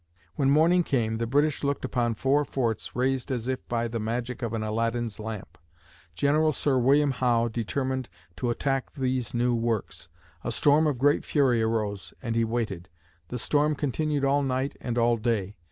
[0.33, 4.41] When morning came, the British looked upon four forts raised as if by the magic
[4.41, 5.59] of an Aladdin's lamp!
[6.15, 10.09] General Sir William Howe determined to attack these new works.
[10.43, 12.89] A storm of great fury arose and he waited.
[13.27, 15.55] The storm continued all night and all day.